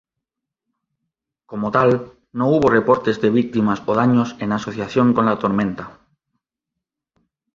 [1.45, 5.99] Como tal, no hubo reportes de víctimas o daños en asociación con la tormenta.